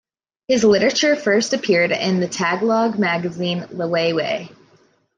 His 0.47 0.63
literature 0.63 1.15
first 1.15 1.53
appeared 1.53 1.91
in 1.91 2.21
the 2.21 2.27
Tagalog 2.27 2.97
magazine, 2.97 3.65
"Liwayway". 3.71 4.49